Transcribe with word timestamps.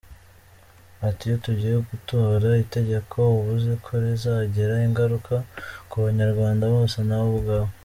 Ati 1.07 1.21
“Iyo 1.27 1.37
tugiye 1.45 1.75
gutora 1.89 2.47
itegeko 2.63 3.17
uba 3.37 3.49
uziko 3.57 3.89
rizagira 4.03 4.73
ingaruka 4.87 5.35
ku 5.89 5.95
Banyarwanda 6.05 6.65
bose 6.75 6.97
nawe 7.07 7.29
ubwawe. 7.37 7.71